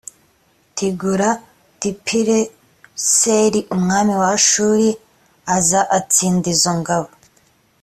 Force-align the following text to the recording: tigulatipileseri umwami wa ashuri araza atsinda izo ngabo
tigulatipileseri 0.75 3.59
umwami 3.75 4.13
wa 4.21 4.29
ashuri 4.37 4.87
araza 5.53 5.81
atsinda 5.97 6.47
izo 6.55 6.73
ngabo 6.79 7.09